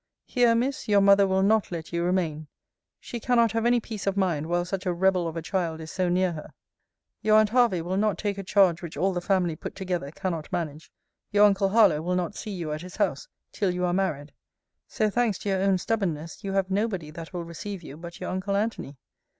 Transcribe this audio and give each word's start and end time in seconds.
Here, 0.25 0.55
Miss, 0.55 0.87
your 0.87 0.99
mother 0.99 1.27
will 1.27 1.43
not 1.43 1.71
let 1.71 1.93
you 1.93 2.01
remain: 2.03 2.47
she 2.99 3.19
cannot 3.19 3.51
have 3.51 3.67
any 3.67 3.79
peace 3.79 4.07
of 4.07 4.17
mind 4.17 4.47
while 4.47 4.65
such 4.65 4.87
a 4.87 4.93
rebel 4.95 5.27
of 5.27 5.37
a 5.37 5.43
child 5.43 5.79
is 5.79 5.91
so 5.91 6.09
near 6.09 6.31
her. 6.31 6.53
Your 7.21 7.37
aunt 7.37 7.49
Hervey 7.51 7.81
will 7.83 7.97
not 7.97 8.17
take 8.17 8.39
a 8.39 8.43
charge 8.43 8.81
which 8.81 8.97
all 8.97 9.13
the 9.13 9.21
family 9.21 9.55
put 9.55 9.75
together 9.75 10.09
cannot 10.09 10.51
manage. 10.51 10.91
Your 11.29 11.45
uncle 11.45 11.69
Harlowe 11.69 12.01
will 12.01 12.15
not 12.15 12.33
see 12.33 12.49
you 12.49 12.71
at 12.71 12.81
his 12.81 12.95
house, 12.95 13.27
till 13.51 13.69
you 13.69 13.85
are 13.85 13.93
married. 13.93 14.33
So, 14.87 15.11
thanks 15.11 15.37
to 15.37 15.49
your 15.49 15.61
own 15.61 15.77
stubbornness, 15.77 16.43
you 16.43 16.53
have 16.53 16.71
nobody 16.71 17.11
that 17.11 17.31
will 17.31 17.43
receive 17.43 17.83
you 17.83 17.95
but 17.95 18.19
your 18.19 18.31
uncle 18.31 18.55
Antony. 18.57 18.97